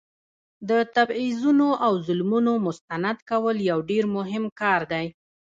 [0.69, 5.05] د تبعیضونو او ظلمونو مستند کول یو ډیر مهم کار دی.